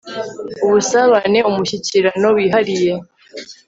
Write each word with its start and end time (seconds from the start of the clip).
ubusabane 0.65 1.39
umushyikirano 1.49 2.27
wihariye 2.35 2.93